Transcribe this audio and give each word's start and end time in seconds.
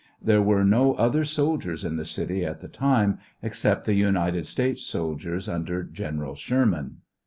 There 0.19 0.41
were 0.41 0.63
no 0.63 0.93
other 0.95 1.23
soldiers 1.23 1.85
in 1.85 1.95
the 1.95 2.05
city 2.05 2.43
at 2.43 2.59
the 2.59 2.67
time, 2.67 3.19
except 3.43 3.85
the 3.85 3.93
United 3.93 4.47
States 4.47 4.81
soldiers 4.83 5.47
under 5.47 5.83
General 5.83 6.33
Sherman. 6.33 7.01